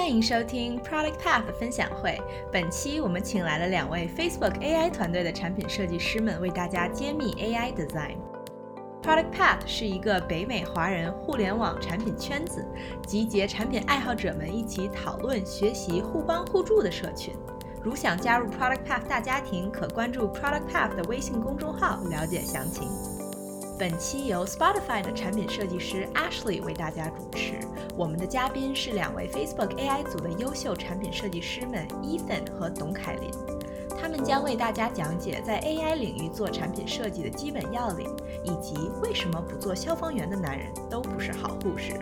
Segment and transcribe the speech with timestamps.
[0.00, 2.18] 欢迎收听 Product Path 分享会。
[2.50, 8.16] 本期我们请来了两位 Facebook AI 团队的产品设计师们，为大家揭秘 AI Design。
[9.02, 12.66] Product Path 是一个北美华人互联网产品圈子，
[13.06, 17.34] 集结产品爱好者们一起讨论、学习、互帮互助的社群。
[17.84, 22.88] 如想加入 Product Path 大家庭，可关注 Product Path 的微信公众号了解详情。
[23.80, 27.58] 本期由 Spotify 的产品设计师 Ashley 为大家主持，
[27.96, 33.30] 我们的嘉宾是两位 Facebook AI 组的优秀产品设计师们 Ethan 和董凯琳，
[33.98, 38.06] 他们将为大家讲解在 AI 领域做产品设计的基本要领，
[38.44, 41.94] 以及为什么不做消防员的男人都不是好护士。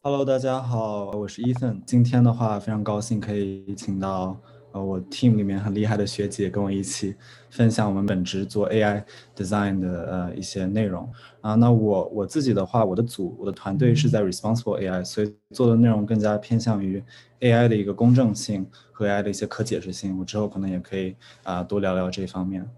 [0.00, 4.34] Hello，大家好，我是 Ethan，今天的话非常高兴可以请到。
[4.74, 7.14] 呃，我 team 里面很厉害的学姐跟我一起
[7.48, 9.04] 分享我们本职做 AI
[9.36, 11.08] design 的呃一些内容
[11.40, 11.54] 啊。
[11.54, 17.00] 那我我自己的话，我的组我的团队是在 responsible AI，所以做的内容更加偏向于
[17.38, 20.18] AI 的一个公正性和 AI 的一些可解释性。
[20.18, 22.68] 我之后可能也可以啊多聊聊这方面。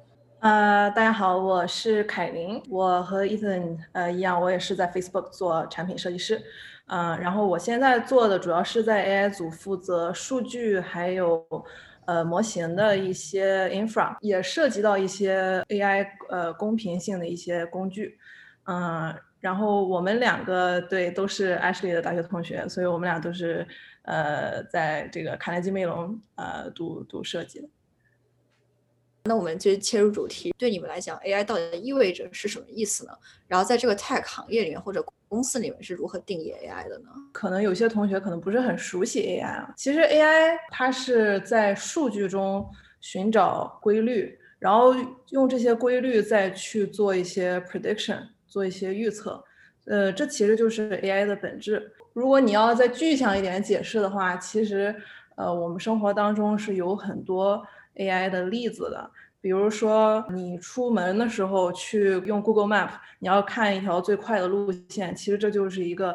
[0.41, 6.42] 呃，大家好，我是凯琳，我和 Ethan 呃一样，我也是在 Facebook 做产品设计师。
[6.86, 11.44] 嗯，然后我现在做的主要是在 AI 组负责数据，还有
[12.04, 18.16] 呃模型的一些 infra，也涉及到一些 AI 呃公平性的一些工具。
[18.66, 23.66] 嗯，然后我们两个对都是 Ashley 的大学同学，所以我们俩都是
[24.02, 27.68] 呃在这个卡耐基梅隆呃读读设计的。
[29.27, 33.12] 那我们就切入主题，对你们来讲，AI 到底意味着是什么意思呢？
[33.48, 37.08] 然后在这个 tech 行业里面或者公司里面是如何定义 AI 的呢？
[37.32, 39.74] 可能有些同学可能不是很熟悉 AI 啊。
[39.77, 42.66] 其实 AI 它是在数据中
[43.00, 44.94] 寻找规律，然后
[45.30, 49.42] 用这些规律再去做一些 prediction，做一些预测。
[49.86, 51.92] 呃，这其实就是 AI 的本质。
[52.12, 54.94] 如果你要再具象一点解释的话，其实
[55.36, 57.64] 呃，我们生活当中是有很多。
[57.96, 62.90] AI 的例子的，比如说你出门的时候去用 Google Map，
[63.20, 66.14] 你要看一条最快的路线，其实这就是一个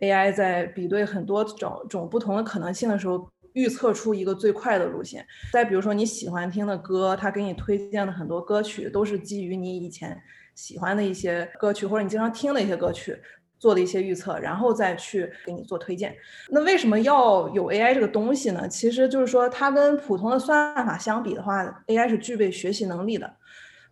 [0.00, 5.24] AI 在比对很多种种不同的可能性的时候，预测出一个最快的路线。
[5.52, 10.20] 再比如说你喜欢听的歌，它给你推荐的很多歌曲都是基于你以前
[10.54, 13.16] 喜欢的一些歌曲，或者你经常听的一些歌曲。
[13.58, 16.14] 做的一些预测，然后再去给你做推荐。
[16.50, 18.68] 那为什么要有 AI 这个东西呢？
[18.68, 23.32] 其实就是说，它跟普通的算法相比的话，AI 是具备学习能力的。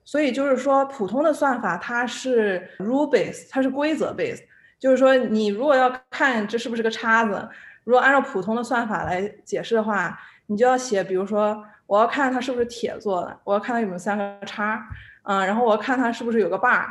[0.05, 4.43] 所以就是说，普通的算法它是 rule base，它是规则 base。
[4.79, 7.49] 就是说，你如果要看这是不是个叉子，
[7.85, 14.87] 如果按照普通的算法来解释的话，你就要写，比如说我要看它是不是铁做的，我要看它有没有三个叉，
[15.23, 16.85] 嗯，然后我要看它是不是有个 bar，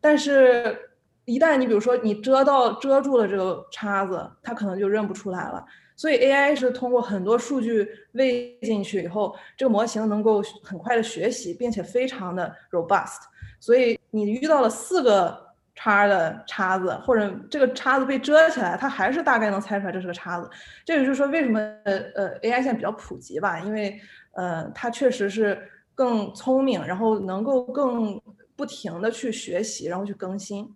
[0.00, 0.88] 但是。
[1.24, 5.64] 一旦你比如说你遮到遮住了这个叉子，它可能就认不出来了。
[5.94, 13.20] 所以 AI 是通过很多数据喂进去以后，这个模型能够很快的学习，并且非常的 robust。
[13.60, 15.38] 所以你遇到了四个
[15.76, 20.50] 叉的叉子，或者这个叉子被遮起来，它还是大概能猜出来这是个叉子。
[20.84, 23.60] 这也就是说，为什么呃呃 AI 现在比较普及吧？
[23.60, 24.00] 因为
[24.32, 25.56] 呃它确实是
[25.94, 28.20] 更聪明，然后能够更
[28.56, 30.68] 不停的去学习，然后去更新。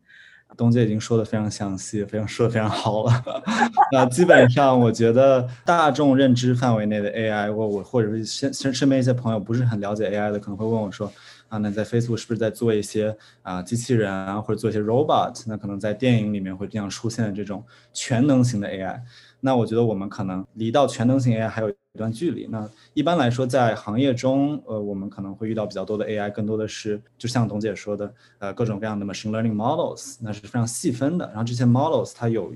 [0.57, 3.25] 东姐已经说的非常详细，非常说的非常好了。
[3.93, 11.13] 那基本上，我觉得大众认知范围内的 AI，我我或者是身身身边一些朋友不是很了解 AI 的，可能会问我说，
[11.49, 15.45] 啊，那在 Facebook 是不是在做一些啊机器人啊，或者做一些 robot？
[15.47, 19.01] 那可能在电影里面会这样出现这种全能型的 AI。
[19.41, 22.49] 那我觉得我们可能离到全能型 AI 还有一段距离。
[22.51, 31.27] 那一般来说，在行业中，呃，我们可能会遇到比较多的 AI，更多的是就像董姐说的，呃，各种各样的 machine learning models，那是非常细分的。
[31.29, 32.53] 然后这些 models 它有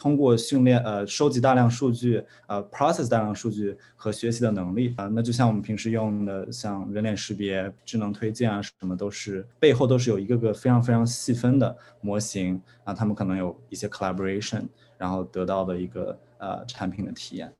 [0.00, 5.06] 通过训练，呃，收集大量数据，呃，process 大量数据和学习的能力啊。
[5.08, 14.62] 那就像我们平时用的像人脸识别、智能推荐啊，什么都是背后都是有一个个非常非常细分的模型啊，他们可能有一些 collaboration。
[14.96, 17.50] 然后得到的一个呃产品的体验，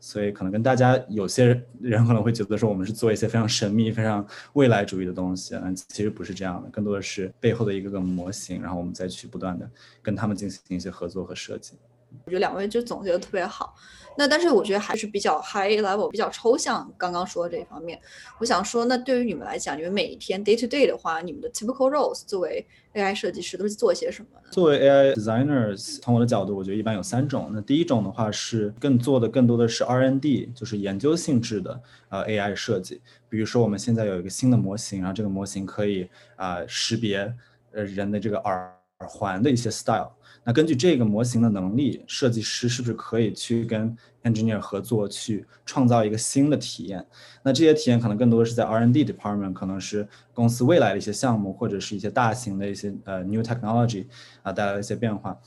[0.00, 1.46] 所以可能跟大家有些
[1.80, 9.70] 人可能会觉得说我们是做一些非常神秘、非常未来主义的东西，嗯，其实不是这样的，更多的是背后的一个个模型，然后我们再去不断的
[10.00, 11.74] 跟他们进行一些合作和设计。
[12.24, 13.74] 我觉得两位就总结的特别好。
[14.18, 16.92] 那但是我觉得还是比较 high level，比较抽象。
[16.98, 17.98] 刚刚说的这一方面，
[18.38, 24.48] 我想说，那对于你们来讲，你们每一天 day to day 的话，你们的 typical roles 作为 AI 设计师都是做些什么呢？
[24.50, 27.50] 作为 AI designers，从我的角度，我觉得一般有三种。
[27.52, 33.00] 那第一种的话是更做的更多的是 R&D，就是研究性质的呃 AI 设计。
[33.28, 37.32] 比如说我们现在有一个新的模型，然后这个模型可以啊识别
[37.72, 38.76] 呃人的这个耳耳。
[39.08, 40.12] 环的一些 style。
[40.52, 47.06] 根据这个模型的能力，设计师是不是可以去跟 engineer 合作，去创造一个新的体验？
[47.42, 54.06] 那这些体验可能更多的是在 R&D department，可能是公司未来的一些项目，或者是一些大型的一些呃 new technology
[54.42, 55.38] 啊带来的一些变化。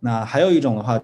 [0.00, 1.02] 那还有一种的话，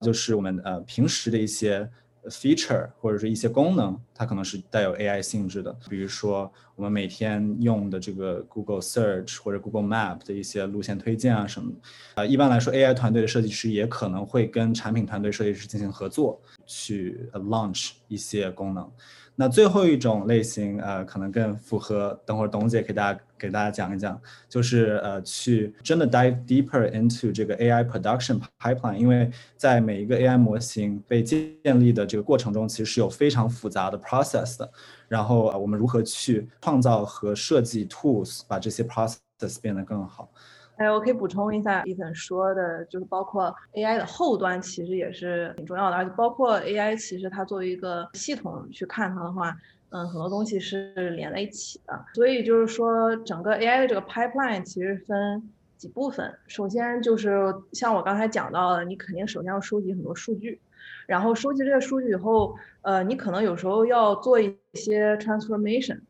[0.00, 1.90] 就是我们呃平时的一些。
[2.30, 11.72] Feature 或者是一些功能，它可能是带有 AI 性质的，比如说我们每天用的这个 Google Search 或者 Google Map 的一些路线推荐啊什么，
[12.14, 18.90] 啊，一般来说 AI 团队的设计师也可能会跟产品团队设计师进行合作，去 launch 一些功能。
[19.38, 24.18] 那最后一种类型，呃，可能更符合，等会儿董姐给大家给大家讲一讲，
[24.48, 34.70] 就是呃，去真的 dive deeper into 这个 AI production pipeline，因为在每一个 AI 模型被建立的这个过程中，其实是有非常复杂的 process 的。
[35.06, 40.30] 然后我们如何去创造和设计 tools，把这些 process 变得更好。
[40.76, 49.56] 哎，我可以补充一下，伊森说的，就是包括 AI 的后端，其实也是挺重要的，而且包括 AI，其实它作为一个系统去看它的话，
[49.88, 52.04] 嗯，很多东西是连在一起的。
[52.14, 55.42] 所以就是说，整个 AI 的这个 pipeline 其实分
[55.78, 56.30] 几部分。
[56.46, 60.60] 首先就是像我刚才讲到的，你肯定首先要收集很多数据，
[61.06, 66.00] 然后收集这些数据以后，呃，你可能有时候要做一些 transformation。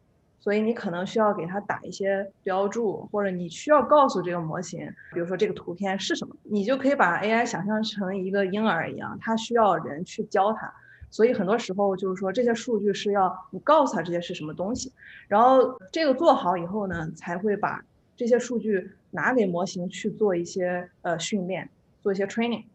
[0.46, 10.72] 所以你可能需要给它打一些标注，或者你需要告诉这个模型，比如说这个图片是什么，你就可以把 AI 想象成一个婴儿一样，它需要人去教它。
[11.10, 14.92] 所以很多时候就是说这些数据是要你告诉他这些是什么东西，
[15.26, 17.84] 然后这个做好以后呢，才会把
[18.16, 21.68] 这些数据拿给模型去做一些呃训练，
[22.00, 22.66] 做一些 training。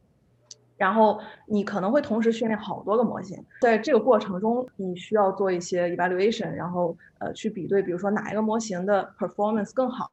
[0.81, 10.09] 然后你可能会同时训练好多个模型，在这个过程中，你需要做一些 evaluation，然后呃去比对，比如说哪一个模型的 performance 更好，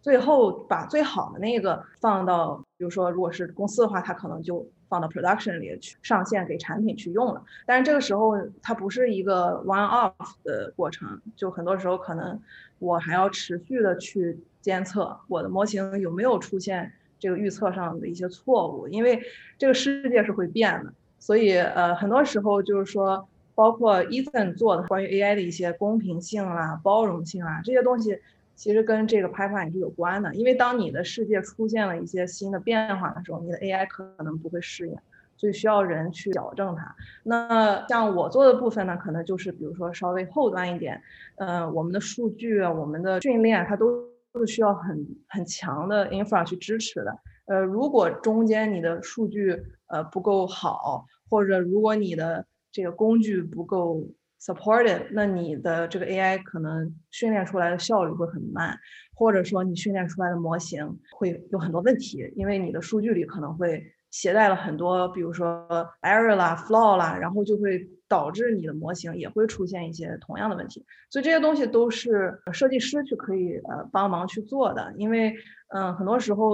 [0.00, 7.42] 最后把最好的那个放到，比如说如果是公司的话，它可能就放到 production 里去上线给产品去用了。
[7.66, 12.40] 但是这个时候它不是一个 one off 的过程，就很多时候可能
[12.78, 16.92] 我还要持续的去监测我的模型有没有出现。
[17.22, 19.22] 这个预测上的一些错误，因为
[19.56, 28.18] 这个世界是会变的，所以呃，很多时候就是说，包括 Ethan 做的关于 AI 的一些公平性啊、包容性啊这些东西，
[28.56, 30.34] 其实跟这个 pipeline 是有关的。
[30.34, 34.96] 因为当你的世界出现了一些新的变化的时候，你的 AI 可能不会适应，
[35.36, 36.92] 所以需要人去矫正它。
[37.22, 41.00] 那像我做的部分呢，可能就是比如说稍微后端一点，
[41.36, 44.10] 呃，我们的数据啊、我们的训练，它都。
[44.32, 47.18] 都是需要很很强的 infra 去支持的。
[47.46, 54.02] 呃，如果中间你的数据呃不够好，或者如果你的这个工具不够
[54.40, 58.78] supported，那你的这个 AI 可能训练出来的效率会很慢，
[59.14, 65.66] 或者说你训练出来的模型会有很多问题，因为你的数据里可能会携带了很多，比如说
[66.00, 67.88] error 啦、flaw 啦，然后就会。
[68.12, 74.92] 导致你的模型也会出现一些同样的问题，所以这些东西都是设计师去可以呃帮忙去做的。
[74.98, 75.34] 因为
[75.68, 76.52] 嗯，很多时候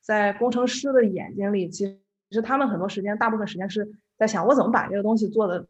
[0.00, 1.86] 在工程师的眼睛里，其
[2.32, 5.64] 实他们很多时间，大部分时间是在想我怎么把这个东西做得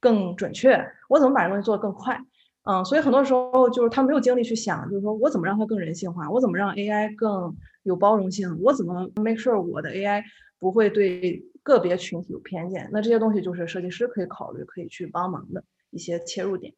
[0.00, 2.20] 更准确，我怎么把这东西做得更快。
[2.64, 10.22] 嗯，所以很多时候就是他没有精力去想，就是说我怎么让它更人性化，我怎么让 AI 更有包容性，我怎么 make sure 我的 AI
[10.64, 11.44] 不会对。
[11.66, 16.74] 个别群体有偏见，那这些东西就是设计师可以考虑、可以去帮忙的一些切入点。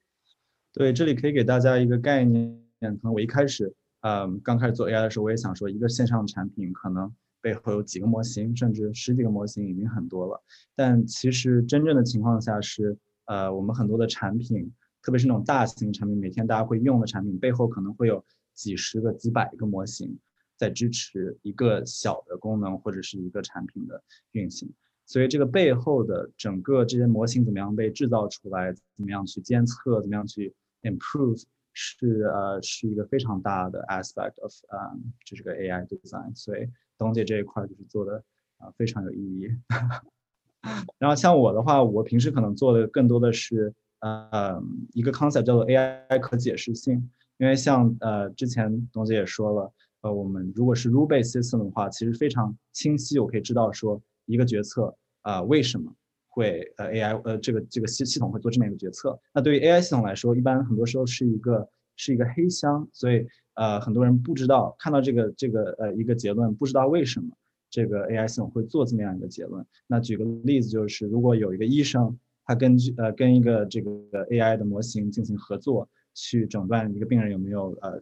[0.72, 2.56] 对，这里可以给大家一个概念。
[2.78, 7.12] 可能我一开始，嗯，刚开始做 AI 的时候，我也想说，一个线上产品可能
[7.42, 10.40] 背后有几个模型，甚至十几个模型已经很多了。
[10.76, 18.24] 但其实真正的情况下是，呃，我们很多的产品，特别是那种大型产品，每天大家会用的产品，背后可能会有
[18.54, 20.16] 几十个、几百个模型。
[20.56, 24.72] 在支持一个小的功能或者是一个产品的运行，
[25.04, 34.78] 所以这个背后的整个这些模型怎么样被制造出来，怎么样去监测，怎么样去 improve，是呃是一个非常大的 aspect of 呃
[35.24, 36.34] 就是个 AI design。
[36.34, 38.24] 所以东姐这一块就是做的
[38.56, 39.50] 啊非常有意义。
[40.98, 44.60] 然后像我的话，我平时可能做的更多的是呃
[44.94, 49.72] 一个 concept 叫做 AI 可解释性，因为像呃之前东姐也说了。
[50.02, 55.92] 呃，我们如果是 rule based system 的话，其实非常清晰，我可以知道说一个决策啊为什么
[56.28, 59.18] 会呃 AI 呃这个这个系系统会做这么一个决策。
[59.34, 67.28] 那对于 AI 系统来说，一般很多时候是一个是一个黑箱，所以呃很多人不知道看到这个这个呃一个结论，不知道为什么
[67.70, 69.64] 这个 AI 系统会做这么样一个结论。
[69.86, 73.90] 那举个例子，就是如果有一个医生，他根据呃跟一个这个
[74.30, 78.00] AI 的模型进行合作，去诊断一个病人有没有呃。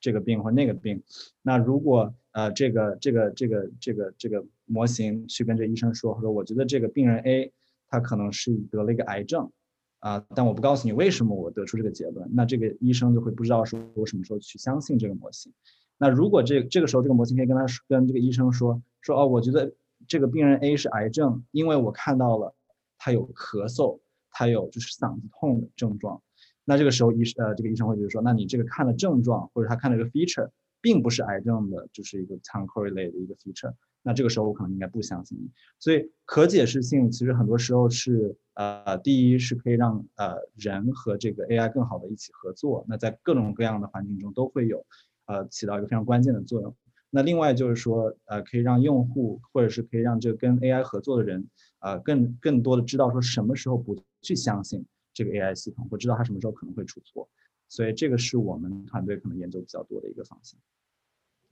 [0.00, 1.02] 这个病或那个病，
[1.42, 7.52] 那如果呃，这个这个这个这个这个模型去跟这医生说，说我觉得这个病人 A
[7.88, 9.50] 他可能是得了一个癌症，
[9.98, 15.52] 啊，但我不告诉你为什么我得出这个结论，那这个医生就会不知道说我什么时候去相信这个模型。
[15.96, 19.72] 那如果这这个时候这个模型可以跟他跟这个医生说说哦，我觉得
[20.06, 22.54] 这个病人 A 是癌症，因为我看到了
[22.98, 23.98] 他有咳嗽，
[24.30, 26.22] 他有就是嗓子痛的症状，
[26.68, 30.50] 那这个时候医生呃这个医生会觉得说，那你这个看的症状或者他看的这个 feature。
[30.80, 33.74] 并不是癌症的，就是一个 time correlate 的一个 feature。
[34.00, 35.50] 那这个时候我可能应该不相信你。
[35.80, 42.84] 所以可解释性其实很多时候是呃，第一是可以让呃人和这个 AI 更好的一起合作。
[42.88, 44.86] 那在各种各样的环境中都会有
[45.26, 46.72] 呃起到一个非常关键的作用。
[47.10, 51.44] 那另外就是说呃可以让用户或者是可以让这个跟 AI 合作的人
[51.80, 54.86] 呃更更多的知道说什么时候不去相信
[55.18, 57.28] 这个 AI 系统，我知道它什么时候可能会出错。
[57.68, 60.56] 所以这个是我们团队可能研究比较多的一个方向。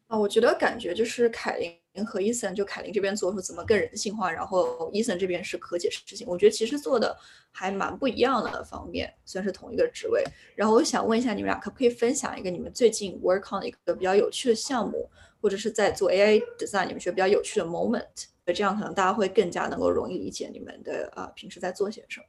[0.06, 6.25] 啊，我觉得感觉就是凯琳和伊森，就凯琳这边做出怎么更人性化，然后伊森这边是可解释性。
[6.28, 7.18] 我觉得其实做的
[7.50, 10.23] 还蛮不一样的方面，虽然是同一个职位。
[10.54, 18.26] 然后我想问一下你们俩，可不可以分享一个你们最近 work on 一个比较有趣的项目，或者是在做 AI design 你们觉得比较有趣的 moment？
[18.54, 22.26] 这样可能大家会更加能够容易理解你们的啊平时在做些什么。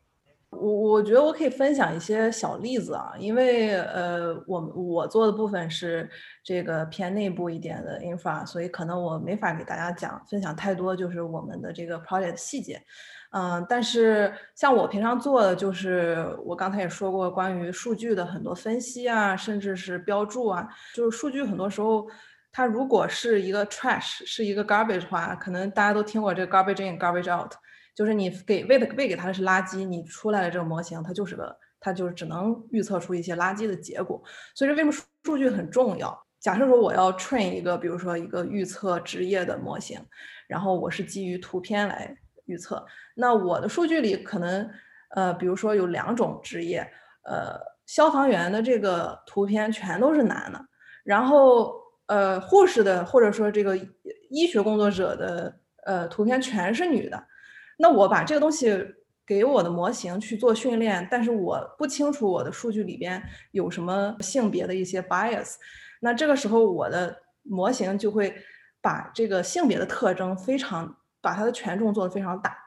[0.52, 0.60] 我
[0.92, 6.10] 我觉得我可以分享一些小例子啊，因为呃，我我做的部分是
[6.42, 12.82] 这个偏内部一点的 infra，所以可能我没法给大家讲分享太多，就是我们的这个 project 细节。
[13.32, 22.08] 嗯，但是像我平常做的，就是我刚才也说过，关于数据的很多分析啊，甚至是标注啊，就是数据很多时候
[22.54, 27.52] 它如果是一个 trash，是一个 garbage 的话，可能大家都听过这个 garbage in garbage out。
[27.98, 34.22] 就是你给喂的喂给它的是垃圾，你出来的这个模型，它就是个，它就是只能预测出一些垃圾的结果。
[34.54, 34.92] 所以说，为什么
[35.24, 36.16] 数据很重要？
[36.40, 40.00] 假设说我要 train 一个，比如说一个预测职业的模型，
[40.48, 42.86] 然后我是基于图片来预测，
[43.16, 44.70] 那我的数据里可能，
[45.16, 46.88] 呃，比如说有两种职业，
[47.24, 50.64] 呃，消防员的这个图片全都是男的，
[51.04, 51.74] 然后
[52.06, 53.76] 呃，护士的或者说这个
[54.30, 57.24] 医学工作者的呃图片全是女的。
[57.78, 58.76] 那我把这个东西
[59.26, 65.56] 给我的模型去做训练，但是我不清楚我的数据里边有什么性别的一些 bias，
[66.02, 68.36] 那这个时候我的模型就会
[68.82, 72.58] 把这个性别的特征非常把它的权重做得非常大。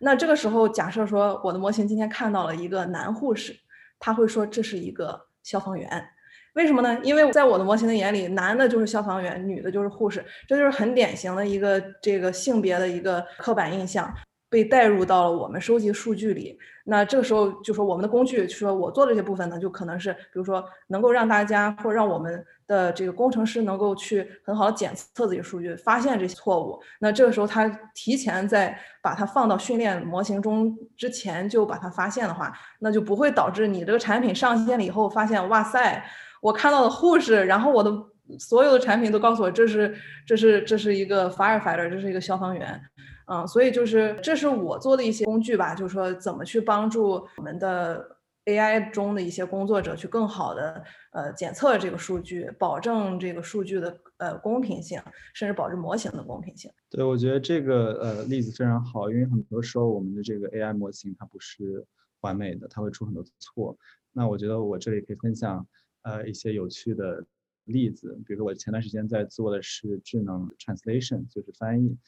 [0.00, 3.54] 那这个时候假设说我的模型今天看到了一个男护士，
[3.98, 6.08] 他会说这是一个消防员，
[6.54, 6.98] 为什么呢？
[7.02, 14.12] 因为在我的模型的眼里，男的就是消防员，女的就是护士，这就是很典型的一个这个性别的一个刻板印象。
[14.48, 26.80] 被带入到了我们收集数据里，那这个时候就说我们的工具，说我做这些部分呢，就可能是比如说能够让大家或者让我们的这个工程师能够去很好的检测自己数据，发现这些错误。
[27.00, 36.04] 那这个时候他提前在把它放到训练模型中之前就把它发现的话，那就不会导致你这个产品上线了以后发现，哇塞，
[36.40, 37.92] 我看到了护士，然后我的
[38.38, 42.80] 所有的产品都告诉我这是这是这是一个 firefighter，这是一个消防员。
[43.26, 55.00] 嗯，所以就是这是我做的一些工具吧，就是说怎么去帮助我们的 AI 中的一些工作者去更好的呃检测这个数据，保证这个数据的呃公平性，
[55.34, 56.70] 甚至保证模型的公平性。
[56.88, 61.84] 对，我觉得这个呃例子非常好，因为很多时候我们的这个 AI 模型它不是
[62.20, 63.76] 完美的，它会出很多错。
[64.12, 65.66] 那我觉得我这里可以分享
[66.02, 67.24] 呃一些有趣的
[67.64, 71.98] 例子，比如说我前段时间在做的是智能 translation，就是翻译。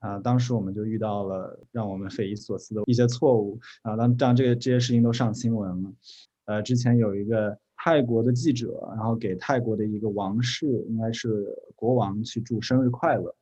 [0.00, 5.92] 啊，当时我们就遇到了让我们匪夷所思的一些错误啊，当当这个这些事情都上新闻了。
[6.46, 13.34] 呃，之前有一个泰国的记者，然后给泰国的一个王室，应该是国王去祝生日快乐。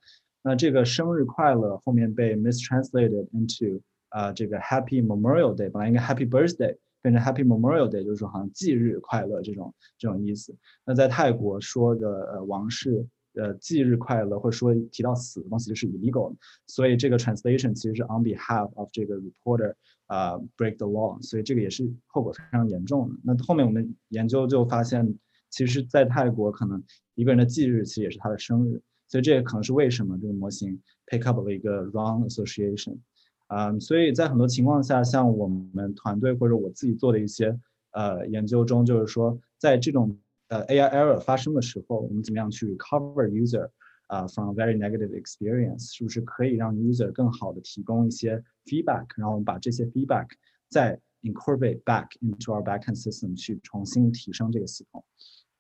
[0.43, 10.57] 那这个生日快乐后面被 mistranslated into 啊这个 Happy Memorial Day，本来应该 Happy Birthday，变成 Happy Memorial Day，就是说好像忌日快乐这种这种意思。
[10.85, 13.07] 那在泰国说的呃王室。
[13.35, 16.35] 呃，忌日快乐，或者说提到死的东西就是 illegal，
[16.67, 19.75] 所以这个 translation 其实是 on behalf of 这个 reporter
[20.07, 23.15] 啊 break the law，所以这个也是后果非常严重的。
[23.23, 25.15] 那后面我们研究就发现，
[25.51, 26.83] 其实，在泰国可能
[27.15, 32.99] 一个人的忌日其实也是他的生日，所以这也可能是为什么这个模型 pick up 了一个 wrong association。
[33.47, 37.59] 啊，所以在很多情况下，像我们团队或者我自己做的一些
[37.93, 40.19] 呃研究中，就是说在这种
[40.50, 43.70] 呃，AI error 发生的时候，我们怎么样去 recover user
[44.08, 45.92] 啊 from very negative experience？
[45.96, 49.08] 是不是可以让 user 更好的提供一些 feedback？
[49.18, 50.28] 然后我们把这些 feedback
[50.70, 55.04] 再 incorporate back into our backend system 去重新提升这个系统。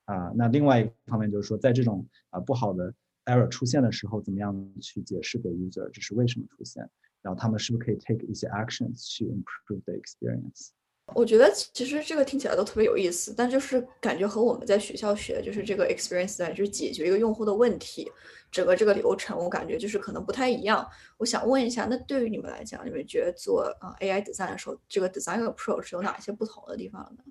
[0.05, 2.93] 啊，那另外一方面就是说，在这种啊不好的
[3.25, 6.87] error 出现的时候，怎么样去解释给 user 这是为什么出现，
[7.21, 10.71] 然后他们是不是可以 take 一些 actions 去 improve the experience。
[11.14, 18.06] 我觉得其实这个听起来都特别有意思，但就是感觉和我们在学校学就是这个 experience design，就是解决一个用户的问题，
[18.52, 20.86] 整个这个流程，我感觉就是可能不太一样。
[21.16, 27.24] 我想问一下，那对于你们来讲，你们觉得做啊 AI design 的时候，这个 design approach 有哪些不同的地方呢？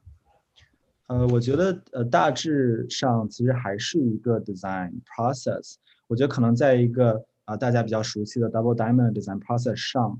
[1.08, 5.76] 呃，我觉得呃大致上其实还是一个 design process。
[6.08, 10.20] 我觉得可能在一个啊大家比较熟悉的 double diamond design process 上。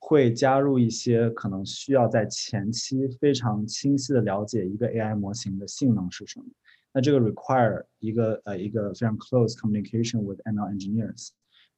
[0.00, 6.46] 会加入一些可能需要在前期非常清晰的了解一个 AI 模型的性能是什么。
[6.92, 11.28] 那这个 require 一个呃一个非常 close communication with ML engineers，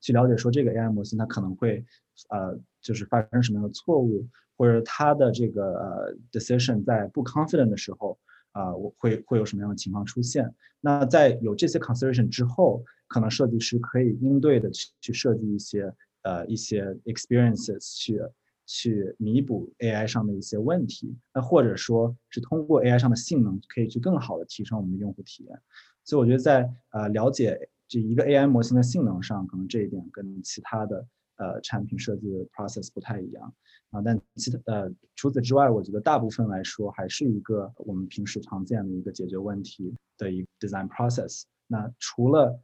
[0.00, 1.84] 去了解说这个 AI 模型它可能会
[2.28, 8.18] 呃就是发生什么样的错误，或者它的这个呃 decision 在不 confident 的时候
[8.52, 10.54] 啊我会会有什么样的情况出现。
[10.80, 15.92] 那在有这些 consideration 之后，可能设计师可以应对的去去设计一些。
[16.22, 18.20] 呃，一些 experiences 去
[18.66, 25.60] 去弥补 AI 上的一些问题，那或者说是通过 AI 上的性能，可以去更好的提升我们的用户体验。
[26.04, 33.52] 所以我觉得在呃了解这一个 AI 模型的性能上，可能这一点跟其他的呃产品设计的 process 不太一样
[33.90, 34.00] 啊。
[34.02, 41.42] 但其他呃除此之外，我觉得大部分来说还是一个我们平时常见的一个解决问题的一个 design process。
[41.66, 42.60] 那除了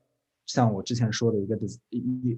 [0.46, 1.56] 像我之前说的一个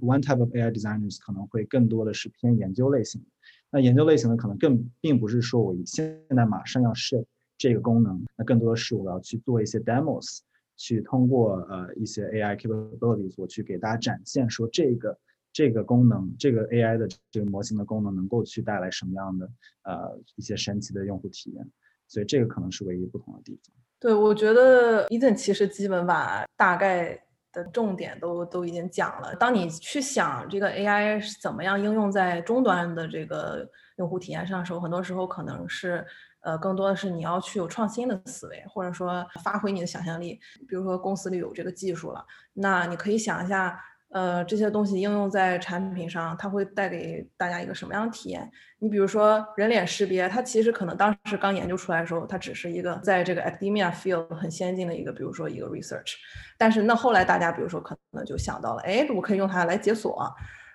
[0.00, 3.22] one type of AI designers 可能会更多的是偏研究类型，
[3.70, 7.22] 那研究类型的可能更并不是说我现在马上要设
[7.58, 10.38] 这个功能，那更多的是我要去做一些 demos，
[10.76, 15.18] 去通过呃一些 AI capabilities 我去给大家展现说这个
[15.52, 19.50] 这个功能这个 AI 的这个模型的功能能够去带来什么样的
[19.82, 21.70] 呃一些神奇的用户体验，
[22.06, 23.74] 所以这个可能是唯一不同的地方。
[24.00, 27.22] 对，我觉得伊顿其实基本把大概。
[27.62, 29.34] 的重点都都已经讲了。
[29.34, 36.06] 当你去想这个 AI 是怎么样应用在终端的这个用户体验上的时候，很多时候可能是，
[36.40, 40.38] 呃，更多的是你要去有创新的思维，或者说发挥你的想象力。
[40.68, 43.78] 比如说公司里有这个技术了，那你可以想一下。
[44.10, 48.50] 呃，这些东西应用在产品上，它会带给大家一个什么样的体验？
[48.78, 56.14] 你比如说人脸识别，它其实可能当时刚研究出来的时候，它只是一个在这个 academia field 很先进的一个，比如说一个 research。
[56.56, 60.26] 但是那后来大家，比如说可能就想到了，哎，我可以用它来解锁。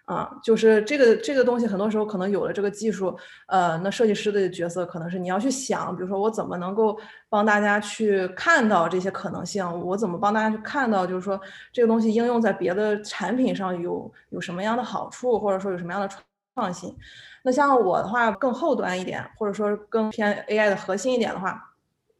[0.05, 11.39] 啊，就是这个这个东西，很多时候可能有了这个技术，呃，那设计师的角色可能是你要去想，比如说我怎么能够帮大家去看到这些可能性，我怎么帮大家去看到，就是说
[11.71, 16.09] 这个东西应用在别的产品上有有什么样的好处，或者说有什么样的
[16.53, 16.93] 创新。
[17.41, 21.57] 那像我的话，更后端一点，或者说更偏 AI 的核心一点的话，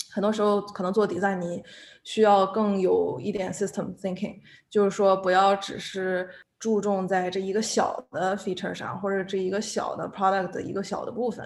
[0.10, 1.62] 很多时候可能做 design 你
[2.06, 6.30] 需要更有一点 system thinking，就是说不要只是。
[6.64, 11.46] 注重在这一个小的 feature 上，或者这一个小的 product 的一个小的部分，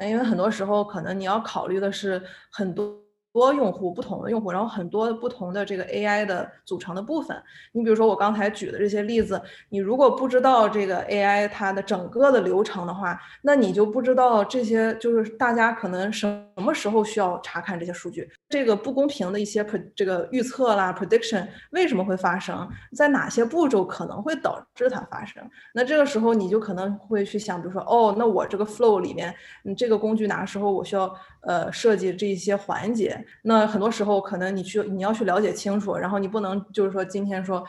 [0.00, 2.96] 因为很多时候可能你要考虑的是很多。
[3.32, 7.36] 多用户不同的用户，然后很多不同的这个 AI 的组成的部分。
[7.72, 9.40] 你比如说我刚才举的这些例子，
[9.70, 25.42] 你如果不知道这个 AI 它的整个的流程的话，那你就不知道这些就是大家可能什么时候需要查看这些数据，这个不公平的一些 p 这个预测啦 prediction 为什么会发生，在哪些步骤可能会导致它发生。
[25.72, 33.24] 那这个时候你就可能会去想，比如说哦，那我这个 flow 里面，你这个工具哪个时候我需要呃设计这一些环节。
[33.42, 37.64] 那很多时候，可能你去你要去了解清楚，然后你不能就是说今天说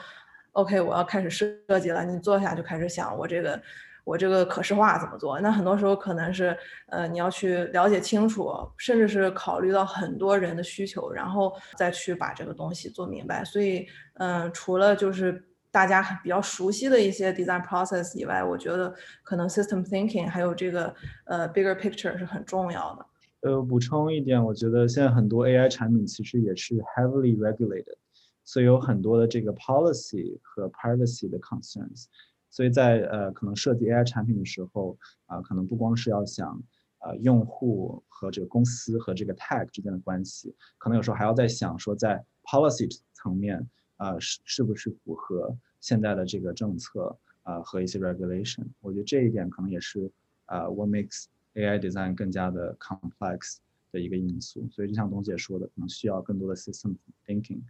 [0.53, 3.61] ，OK，我要开始设计了，你坐下就开始想我这个
[4.03, 5.39] 我这个可视化怎么做。
[5.39, 6.57] 那很多时候可能是
[6.87, 13.43] 呃你要去了解清楚，甚至是考虑到很多人的需求，然后再去把这个东西做明白。
[13.43, 20.93] 所以嗯，除了就是大家比较熟悉的一些 design process 以外，我觉得可能 system thinking 还有这个
[21.25, 23.05] 呃 bigger picture 是很重要的。
[23.43, 27.97] 呃，补充一点，我觉得现在很多 AI 产品其实也是 heavily regulated，
[28.45, 32.05] 所以有很多的这个 policy 和 privacy 的 concerns。
[32.49, 36.57] 所以在呃可能设计 AI 产品的时候，啊，可能不光是要想
[36.99, 48.65] 啊用户和这个公司和这个 tag 之间的关系，可能有时候还要在想说在 policy 层面啊是是不是符合现在的这个政策啊和一些 regulation。
[48.79, 50.09] 我觉得这一点可能也是
[50.45, 53.57] 啊 what makes AI design 更加的 complex
[53.91, 57.61] 的一个因素，所以就像董姐说的，可能需要更多的 system thinking，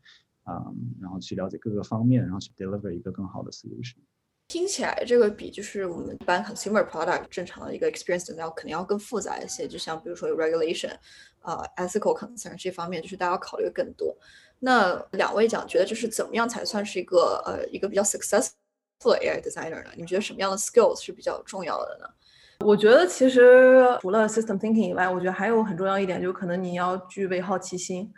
[0.43, 3.95] 啊，然后去了解各个方面，然后去 deliver 一个更好的 solution。
[4.49, 10.95] 听起来这个比就是我们一般 consumer product 正常的一个 experience 要肯定要更复杂一些，就像比如说有 regulation，
[11.41, 14.15] 呃，ethical concern 这方面，就是大家要考虑更多。
[14.59, 18.53] 那两位讲，觉得就是怎么样才算是一个呃一个比较 successful
[19.01, 19.91] AI designer 呢？
[19.97, 22.07] 你觉得什么样的 skills 是比较重要的呢？
[22.65, 28.11] 我觉得其实除了 system thinking 以外，我觉得还有很重要一点，就是可能你要具备好奇心，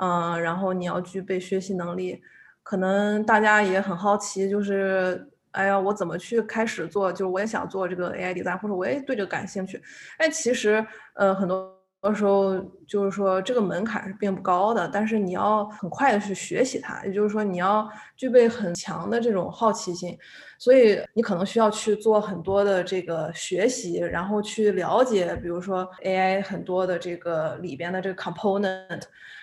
[0.00, 2.22] 嗯，然后你要具备学习能力。
[2.62, 7.12] 可能大家也很好奇，就是哎呀，我怎么去开始做？
[7.12, 9.82] 就是我也想做这个 AI design，或者我也对这个感兴趣。
[10.18, 11.72] 哎，其实呃很多。
[12.04, 20.14] 到时候就是说这个门槛是并不高的，但是你要很快的去学习它，也就是说你要具备很强的这种好奇心，
[20.58, 29.00] 所以你可能需要去做很多的这个学习，然后去了解，比如说 AI 很多的这个里边的这个 component。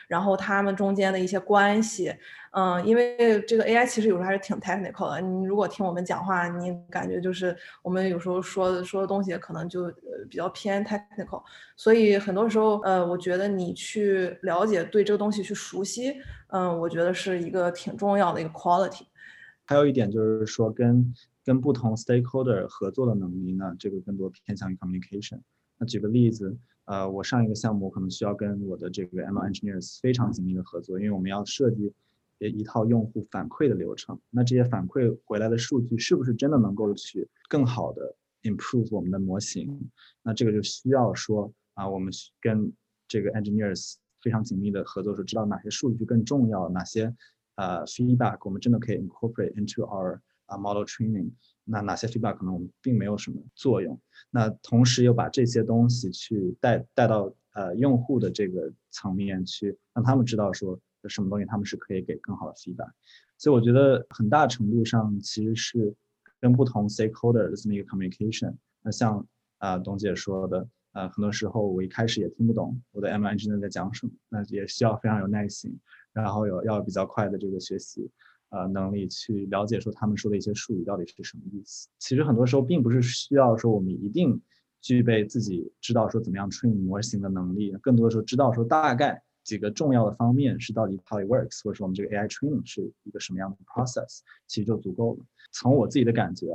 [0.07, 2.13] 然后他们中间的一些关系，
[2.51, 5.21] 嗯，因为这个 AI 其实有时候还是挺 technical 的。
[5.21, 9.89] 你如果听我们讲话，你感觉就是我们有时候说的说的东西可能就
[10.29, 11.41] 比较偏 technical，
[11.77, 16.13] 所以很多时候，呃，我觉得你去了解对这个东西去熟悉，
[16.49, 19.03] 嗯，我觉得是一个挺重要的一个 quality。
[19.65, 21.13] 还有一点就是说跟
[21.45, 25.39] 跟不同 stakeholder 合作的能力呢，这个更多偏向于 communication。
[25.77, 26.57] 那举个例子。
[26.85, 31.93] 呃，我上一个项目可能需要跟我的这个 ML engineers 非常紧密的合作，因为我们要设计
[32.49, 34.19] 一套用户反馈的流程。
[34.29, 39.89] 那这些反馈回来的数据是不是真的能够去更好的 improve 我们的模型？
[40.23, 42.71] 那这个就需要说啊，我们跟
[43.07, 47.13] 这个 engineers 非常紧密的合作，说知道哪些数据更重要，哪些
[47.55, 51.31] 呃 feedback 我们真的可以 incorporate into our 啊 model training。
[51.63, 53.99] 那哪些 feedback 可能我们并没有什么作用？
[54.29, 62.91] 那同时又把这些东西去带带到呃用户的这个层面去，让他们知道说什么东西他们是可以给更好的 feedback。
[63.37, 65.95] 所以我觉得很大程度上其实是
[66.39, 68.55] 跟不同 stakeholder 的这么一个 communication。
[68.83, 69.25] 那像
[69.57, 75.79] 啊董姐说的，呃很多时候我一开始也听不懂我的 ML engineer 在讲什么，那也需要非常有耐心，
[76.13, 78.09] 然后有要比较快的这个学习。
[78.49, 81.87] 呃，能力去了解说他们说的一些术语到底是什么意思。
[81.99, 84.41] 其实很多时候并不是需要说我们一定
[84.81, 95.25] 具备自己知道说怎么样 train 模型的能力，更多的时候知道说大概几个重要的方面是到底 how it works，或者说我们这个 AI training 是一个什么样的 process，其实就足够了。
[95.51, 96.47] 从我自己的感觉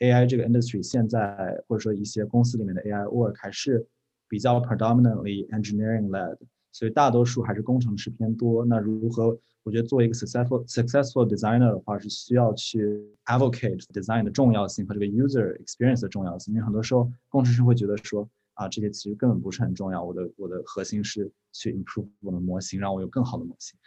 [0.00, 3.86] ，AI 这个 industry 现在或者说一些公司里面的 AI work 还是
[4.28, 6.38] 比较 predominantly engineering led，
[6.72, 8.64] 所以大多数还是工程师偏多。
[8.64, 9.38] 那如何？
[9.64, 16.52] 我觉得作为一个 successful successful designer 的话，是需要去 advocate design 的重要性和这个 user experience 的重要性。
[16.52, 20.02] 因为很多时候工程师会觉得说啊，这些其实根本不是很重要。
[20.02, 23.78] 我的我的核心是去 improve 我的模型，让我有更好的模型。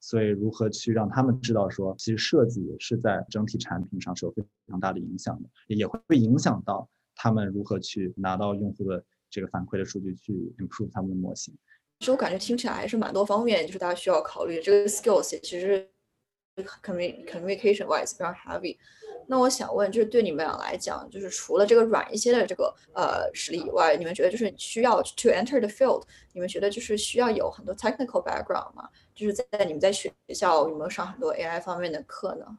[0.00, 11.56] 所以如何去让他们知道说，其实设计是在整体产品上是有非常大的影响的，也会影响到他们如何去拿到用户的这个反馈的数据去 improve 他们的模型。
[12.00, 15.88] 其实我感觉听起来还是蛮多方面，就是大家需要考虑这个 skills，其实
[16.82, 18.76] communication wise 非常 heavy。
[19.26, 28.88] 那我想问，就是对你们俩来讲，就是除了这个软一些的这个呃实力以外，你们觉得就是需要 to enter the field，你们觉得就是需要有很多 technical background 吗？
[29.14, 32.58] 就是在你们在学校有没有上很多 AI 方面的课呢？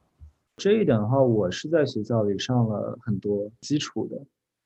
[0.57, 4.17] 这一点的话，我是在学校里上了很多基础的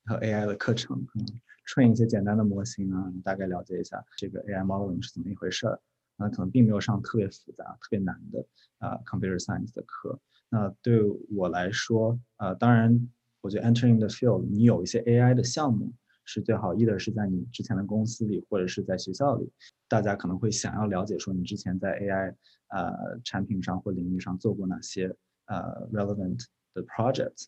[0.06, 1.26] 和 AI 的课程，嗯。
[1.72, 5.80] train 一些简单的模型啊，大概了解一下这个 AI modeling 是怎么一回事儿。
[6.16, 8.44] 那可能并没有上特别复杂、特别难的
[8.80, 10.20] 啊 computer science 的课。
[10.50, 11.02] 那对
[11.36, 13.08] 我来说，呃，当然，
[13.42, 15.94] 我觉得 entering the field，你有一些 AI 的项目
[16.26, 19.52] 是最好，either 是在你之前的公司里，或者是在学校里，
[19.88, 22.34] 大家可能会想要了解说你之前在 AI
[22.70, 27.46] 呃产品上或领域上做过哪些呃 relevant 的 project。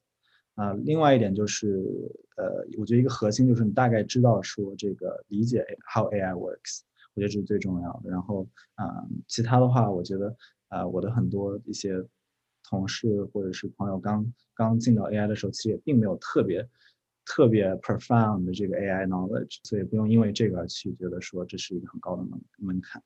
[0.56, 1.82] 啊，另外一点就是，
[2.36, 6.82] 呃，我觉得一个核心就是你大概知道说这个理解 how AI works，
[7.16, 8.10] 我觉得这是最重要的。
[8.10, 10.36] 然后啊，其他的话，我觉得
[10.68, 12.04] 啊，我的很多一些
[12.72, 16.66] 同事或者是朋友刚刚进到 AI 的时候，其实也并没有特别
[17.26, 23.04] 特别 profound 的这个 AI knowledge，所以不用因为这个而去觉得说这是一个很高的门门槛。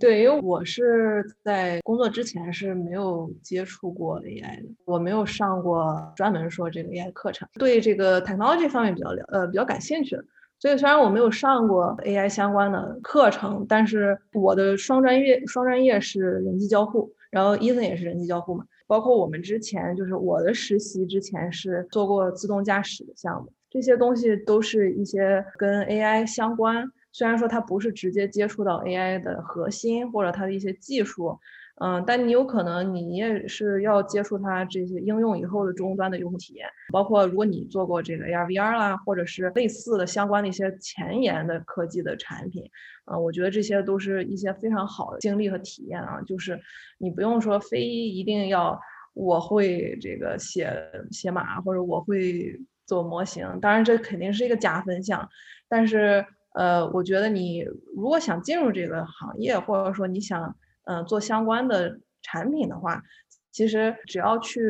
[0.00, 10.16] 对，因为我是在工作之前是没有接触过 AI 的，我没有上过专门说这个 AI 课程，对这个 technology 方面比较了呃比较感兴趣，
[10.58, 26.84] 所以虽然我没有上过 AI 相关的课程，但是我的双专业双专业是人机交互，然后 Ethan 也是人机交互嘛，包括我们之前就是我的实习之前是做过自动驾驶的项目，这些东西都是一些跟 AI 相关。
[27.12, 31.38] 虽然说它不是直接接触到 AI 的核心或者它的一些技术，
[31.80, 42.62] 嗯，但你有可能你也是要接触它这些应用以后的终端的用户体验，包括如果你做过这个 AR VR 啦，或者是类似的相关的一些前沿的科技的产品，
[43.10, 46.20] 嗯，我觉得这些都是一些非常好的经历和体验啊。
[46.22, 46.56] 就是
[46.96, 48.80] 你不用说非一定要
[49.12, 50.72] 我会这个写
[51.10, 52.56] 写码或者我会
[52.86, 55.28] 做模型，当然这肯定是一个加分项，
[55.68, 57.64] 但是呃，我觉得你
[57.96, 60.54] 如果想进入这个行业，或者说你想。
[60.84, 63.02] 嗯，做相关的产品的话，
[63.50, 64.60] 其实只要去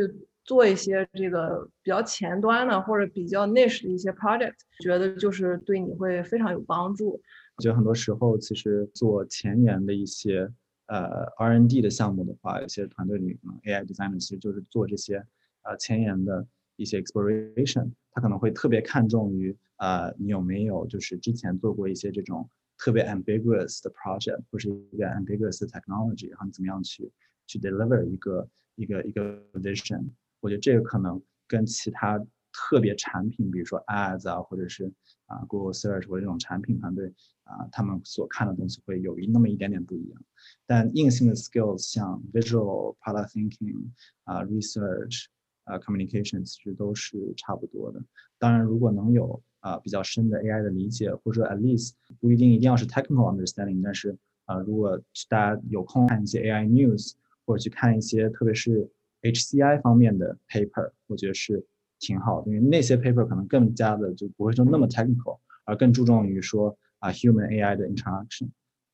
[0.45, 7.21] 做一些这个比较前端的或者比较 niche 的一些 project，觉得就是对你会非常有帮助。
[7.57, 10.51] 我觉得很多时候，其实做前沿的一些
[10.87, 15.25] 呃 R&D 的项目的话，有些团队里 AI designer 其实就是做这些
[15.63, 16.47] 呃前沿的
[16.77, 22.49] 一些 exploration，他可能会特别看重于呃你有没有就是之前做过一些这种。
[22.77, 27.11] 特别 ambiguous 的 project 或是一个 ambiguous 的 technology，然后你怎么样去
[27.47, 30.05] 去 deliver 一个一个一个 vision？
[30.41, 32.19] 我觉得这个可能跟其他
[32.53, 34.93] 特别产品，比如说 ads 啊，或者是
[35.27, 37.13] 啊 Google Search 或者这种产品团队
[37.45, 40.23] 啊，他们所看的东西会有一那么一点点不一样。
[40.67, 43.89] 但硬性的 skills 像 visual product thinking
[44.25, 45.27] 啊 research
[45.65, 48.03] 啊 communication 其实都是差不多的。
[48.39, 57.15] 当然，如果能有啊，比较深的 AI 的理解，或者说 at least 不一定一定要是 technical understanding，但是啊，如果大家有空看一些 AI news，
[57.47, 58.87] 或者去看一些特别是
[59.23, 61.65] HCI 方面的 paper，我觉得是
[61.99, 68.51] 挺好的，因为那些 paper 可能更加的就不会说那么 technical，而更注重于说啊 human AI 的 interaction。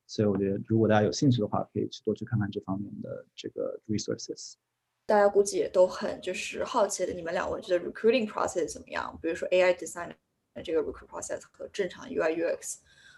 [0.07, 4.55] 所以我觉得如果大家有兴趣的话，可以去多去看看这方面的这个 resources。
[5.05, 9.19] 大家估计也都很就是好奇的，你们两位觉得 recruiting process 怎么样？
[9.21, 10.15] 比如说 AI designer。
[10.55, 12.77] 那这个 recruit process 和正常 UI UX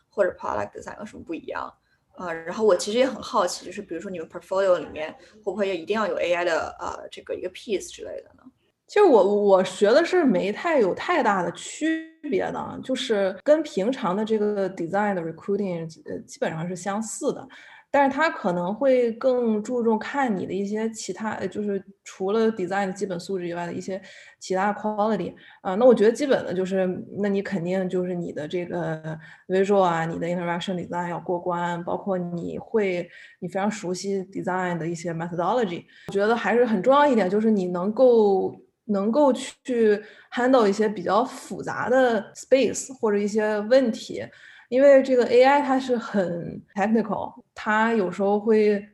[0.08, 1.72] 或者 product design 有什么不一样？
[2.18, 8.42] 呃，然后我其实也很好奇，就是比如说你们 portfolio 里面会不会也一定要有 AI 的呃这个一个 piece 之类的呢？
[8.86, 17.48] 其实我我学的是没太有太大的区别的，就是跟平常的这个 design 的 recruiting 呃基本上是相似的。
[17.94, 24.00] 但是他可能会更注重看你的一些其他，就是除了 design 的基本素质以外的一些
[24.40, 25.74] 其他 quality 啊。
[25.74, 26.86] 那我觉得基本的就是，
[27.18, 33.06] 那你肯定就是你的这个 visual 啊，你的 interaction design 要过关，包括你会
[33.40, 35.84] 你非常熟悉 design 的一些 methodology。
[36.08, 40.02] 我觉得还是很重要一点，就是你能够能够去
[40.34, 44.24] handle 一些比较复杂的 space 或者一些问题。
[44.70, 48.84] 因为这个 AI 它是很 technical，他有时候会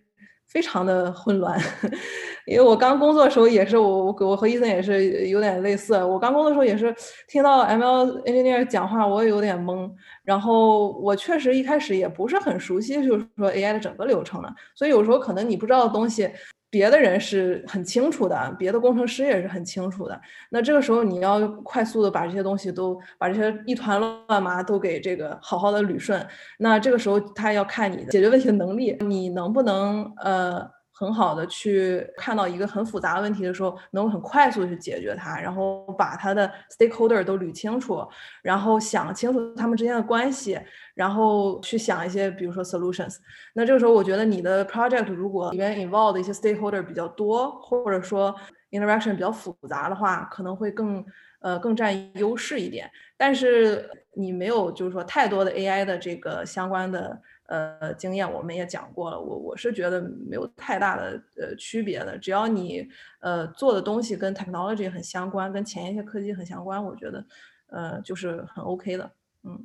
[0.47, 1.59] 非常的混乱。
[2.47, 5.95] 因为我刚工作的时候也是，我我我和伊森也是有点类似。
[6.05, 6.95] 我刚工作的时候也是
[7.27, 9.91] 听到 ML engineer 讲话，我也有点懵。
[10.23, 14.55] 然后我确实一开始也不是很熟悉，就是说 AI 的整个流程的。
[14.75, 16.29] 所以有时候可能你不知道的东西。
[16.71, 20.21] 别的人是很清楚的，别的工程师也是很清楚的。
[20.51, 26.27] 那这个时候你要快速的把这些东西都把这些一团乱麻都给这个好好的捋顺。
[26.59, 30.78] 那这个时候他要看你的解决问题的能力，你能不能呃。
[30.99, 38.05] 很好的去看到一个很复杂的问题的时候，能很快速的去解决它，然后把它的 stakeholder 都捋清楚，
[38.43, 40.59] 然后想清楚他们之间的关系，
[40.95, 43.19] 然后去想一些比如说 solutions。
[43.53, 48.35] 那这个时候，我觉得你的 project 如果里面 involve 的一些 stakeholder 比较多，或者说
[48.73, 51.05] interaction 比较复杂的话，可能会更
[51.39, 52.91] 呃更占优势一点。
[53.17, 57.23] 但是你没有就是说太多的 AI 的这个相关的。
[57.49, 62.87] 呃，经验我们也讲过了，我我是觉得没有太大的呃区别的，只要你
[63.21, 67.25] 呃做的东西跟 technology 很相关，跟前一些科技很相关，我觉得
[67.69, 69.11] 呃就是很 OK 的，
[69.45, 69.65] 嗯，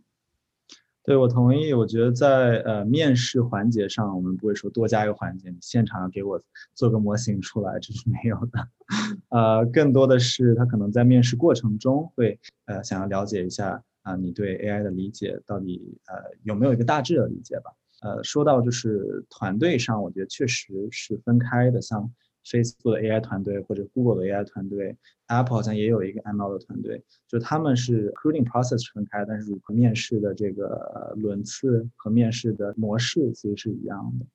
[1.04, 6.42] 对我同意，我觉得在呃面试环节上，我们不会说多加一个环节，现场给我
[6.74, 8.68] 做个模型出来，这是没有的，
[9.28, 13.84] 呃，更多的是他可能在面试过程中会呃想要了解一下。
[14.04, 17.72] 啊，你对 AI 的理解到底呃有没有一个大致的理解吧？
[18.02, 22.14] 呃，说到就是团队上，我觉得确实是分开的，像
[22.46, 34.26] Facebook 的 AI 团队或者 Google 的 AI 团队，Apple 好像也有一个 ML 的团队，就他们是 recruiting process 分开，但是如何面试的这个轮次和面试的模式其实是一样的，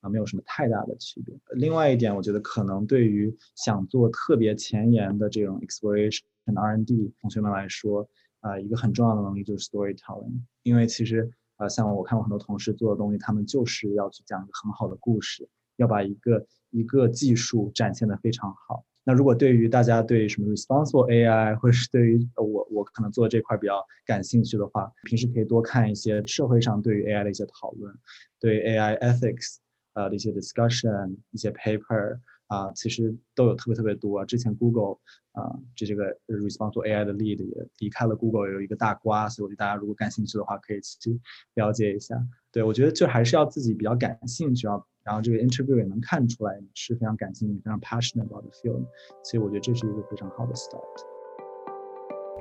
[0.00, 1.38] 啊，没有什么太大的区别。
[1.50, 8.08] 另外一点，我觉得可能对于想做特别前沿的这种 exploration R&D 同学们来说。
[8.40, 18.84] 啊，一个很重要的能力就是 storytelling，因为其实啊，像我看过很多同事做的东西，他们就是要去讲一个很好的故事，要把一个一个技术展现的非常好。
[19.04, 27.92] 那如果对于大家对什么 responsible AI，或者是对于我我可能做这块比较感兴趣的话，平时可以多看一些社会上对于 AI 的一些讨论，
[28.38, 29.56] 对 AI ethics，
[29.94, 32.18] 呃的一些 discussion、一些 paper
[32.48, 34.24] 啊，其实都有特别特别多。
[34.26, 34.98] 之前 Google
[35.32, 41.20] 啊，这这个 responsible AI 的 lead 也离开了 Google，有一个大瓜，所以我觉得大家如果感兴趣的话，可以去
[41.54, 42.20] 了解一下。
[42.50, 48.84] 对我觉得就还是要自己比较感兴趣啊，然后这个 interview 也能看出来你是非常感兴趣、非常 passionate about the field，
[49.22, 51.17] 所以我觉得这是一个非常好的 start。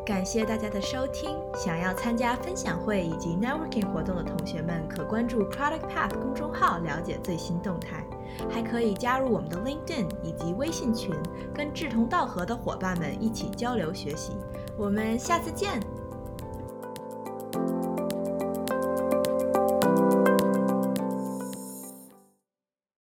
[0.07, 1.37] 感谢大家的收听。
[1.53, 8.05] 想要参加分享会以及 networking 活动的同学们，可关注 Product Path 公众号了解最新动态，
[8.49, 11.13] 还可以加入我们的 LinkedIn 以及微信群，
[11.53, 14.31] 跟志同道合的伙伴们一起交流学习。
[14.77, 15.77] 我们下次见。